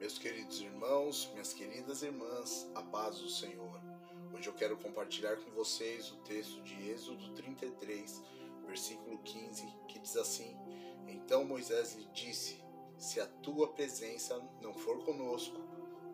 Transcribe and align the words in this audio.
Meus 0.00 0.16
queridos 0.16 0.60
irmãos, 0.60 1.28
minhas 1.32 1.52
queridas 1.52 2.02
irmãs, 2.02 2.70
a 2.72 2.82
paz 2.82 3.18
do 3.18 3.28
Senhor. 3.28 3.80
Hoje 4.32 4.48
eu 4.48 4.54
quero 4.54 4.76
compartilhar 4.76 5.36
com 5.38 5.50
vocês 5.50 6.12
o 6.12 6.16
texto 6.18 6.62
de 6.62 6.88
Êxodo 6.88 7.34
33, 7.34 8.22
versículo 8.64 9.18
15, 9.18 9.66
que 9.88 9.98
diz 9.98 10.16
assim: 10.16 10.56
Então 11.08 11.44
Moisés 11.44 11.96
lhe 11.96 12.06
disse: 12.12 12.62
Se 12.96 13.18
a 13.18 13.26
tua 13.26 13.72
presença 13.72 14.40
não 14.62 14.72
for 14.72 15.04
conosco, 15.04 15.60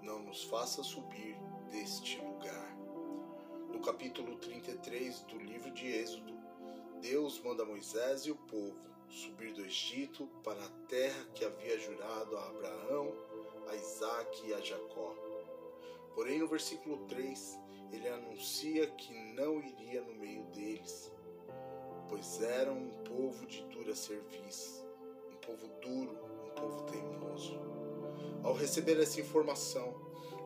não 0.00 0.22
nos 0.22 0.44
faça 0.44 0.84
subir 0.84 1.36
deste 1.72 2.18
lugar. 2.18 2.76
No 3.68 3.80
capítulo 3.80 4.36
33 4.36 5.22
do 5.22 5.38
livro 5.38 5.72
de 5.72 5.88
Êxodo, 5.88 6.38
Deus 7.00 7.40
manda 7.40 7.64
Moisés 7.64 8.26
e 8.26 8.30
o 8.30 8.36
povo 8.36 8.92
subir 9.08 9.52
do 9.52 9.64
Egito 9.64 10.26
para 10.42 10.64
a 10.64 10.70
terra 10.88 11.26
que 11.34 11.44
havia 11.44 11.78
jurado 11.78 12.36
a 12.36 12.48
Abraão, 12.48 12.71
Isaac 14.22 14.46
e 14.46 14.54
a 14.54 14.60
Jacó. 14.60 15.14
Porém, 16.14 16.38
no 16.38 16.46
versículo 16.46 16.98
3, 17.06 17.58
ele 17.90 18.08
anuncia 18.08 18.86
que 18.88 19.12
não 19.34 19.60
iria 19.60 20.02
no 20.02 20.14
meio 20.14 20.44
deles, 20.46 21.10
pois 22.08 22.40
eram 22.42 22.78
um 22.78 22.90
povo 23.04 23.46
de 23.46 23.62
dura 23.64 23.94
serviço, 23.94 24.86
um 25.30 25.36
povo 25.36 25.66
duro, 25.80 26.16
um 26.46 26.50
povo 26.50 26.82
teimoso. 26.84 27.58
Ao 28.42 28.52
receber 28.52 29.00
essa 29.00 29.20
informação, 29.20 29.88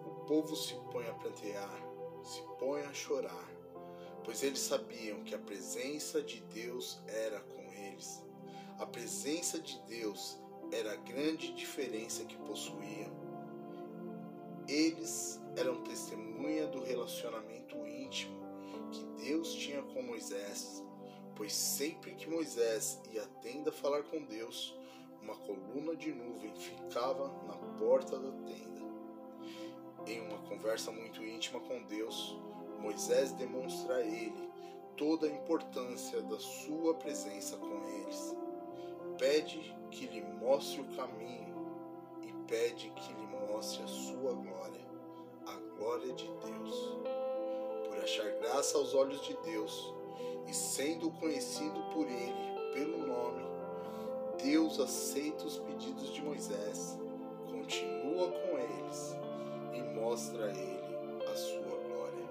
o 0.07 0.25
povo 0.27 0.55
se 0.57 0.75
põe 0.93 1.07
a 1.09 1.15
plantear, 1.15 1.83
se 2.23 2.43
põe 2.59 2.83
a 2.83 2.93
chorar, 2.93 3.51
pois 4.25 4.43
eles 4.43 4.61
sabiam 4.61 5.23
que 5.25 5.35
a 5.35 5.39
presença 5.39 6.23
de 6.23 6.41
Deus 6.41 7.01
era 7.07 7.41
com 7.41 7.73
eles 7.73 8.25
a 8.79 8.85
presença 8.85 9.59
de 9.59 9.81
Deus 9.87 10.39
era 10.71 10.93
a 10.93 10.97
grande 10.97 11.53
diferença 11.55 12.25
que 12.25 12.37
possuíam. 12.37 12.96
Eles 14.77 15.41
eram 15.57 15.83
testemunha 15.85 16.67
do 16.67 16.85
relacionamento 16.85 17.75
íntimo 17.87 18.37
que 18.93 19.03
Deus 19.25 19.55
tinha 19.55 19.81
com 19.81 20.03
Moisés, 20.03 20.85
pois 21.35 21.55
sempre 21.55 22.15
que 22.15 22.29
Moisés 22.29 23.01
ia 23.11 23.23
à 23.23 23.27
tenda 23.41 23.73
falar 23.73 24.03
com 24.03 24.23
Deus, 24.27 24.79
uma 25.23 25.35
coluna 25.35 25.97
de 25.97 26.13
nuvem 26.13 26.55
ficava 26.55 27.29
na 27.47 27.55
porta 27.79 28.19
da 28.19 28.31
tenda. 28.31 28.85
Em 30.07 30.21
uma 30.21 30.41
conversa 30.47 30.93
muito 30.93 31.25
íntima 31.25 31.59
com 31.61 31.83
Deus, 31.85 32.39
Moisés 32.79 33.33
demonstra 33.33 33.95
a 33.95 34.03
ele 34.03 34.51
toda 34.95 35.27
a 35.27 35.31
importância 35.31 36.21
da 36.21 36.39
sua 36.39 36.93
presença 36.97 37.57
com 37.57 37.83
eles 38.03 38.37
pede 39.17 39.75
que 39.91 40.07
lhe 40.07 40.21
mostre 40.21 40.83
o 40.83 40.97
caminho 40.97 41.56
pede 42.47 42.91
que 42.91 43.13
lhe 43.13 43.27
mostre 43.53 43.83
a 43.83 43.87
sua 43.87 44.33
glória, 44.33 44.87
a 45.47 45.57
glória 45.77 46.13
de 46.13 46.27
Deus. 46.27 46.97
Por 47.89 47.99
achar 47.99 48.31
graça 48.41 48.79
aos 48.79 48.95
olhos 48.95 49.21
de 49.23 49.37
Deus 49.39 49.93
e 50.47 50.55
sendo 50.55 51.11
conhecido 51.13 51.81
por 51.93 52.07
ele 52.07 52.57
pelo 52.73 53.07
nome, 53.07 53.45
Deus 54.43 54.79
aceita 54.79 55.45
os 55.45 55.59
pedidos 55.59 56.13
de 56.13 56.23
Moisés, 56.23 56.99
continua 57.51 58.31
com 58.31 58.59
eles 58.59 59.17
e 59.75 59.83
mostra 59.99 60.47
a 60.47 60.51
ele 60.51 61.25
a 61.27 61.35
sua 61.35 61.79
glória. 61.89 62.25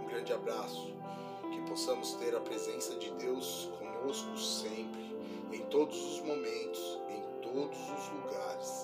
Um 0.00 0.06
grande 0.06 0.32
abraço, 0.32 0.94
que 1.50 1.60
possamos 1.68 2.14
ter 2.14 2.36
a 2.36 2.40
presença 2.40 2.94
de 2.96 3.10
Deus 3.12 3.70
conosco 3.78 4.36
sempre 4.38 5.10
em 5.52 5.64
todos 5.66 5.96
os 5.96 6.20
momentos, 6.20 7.00
em 7.08 7.40
todos 7.40 7.78
os 7.78 8.08
lugares 8.10 8.79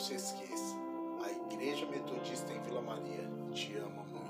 se 0.00 0.14
esqueça, 0.14 0.76
a 1.22 1.30
Igreja 1.30 1.84
Metodista 1.84 2.50
em 2.54 2.60
Vila 2.62 2.80
Maria 2.80 3.28
te 3.52 3.76
ama 3.76 4.02
muito. 4.10 4.29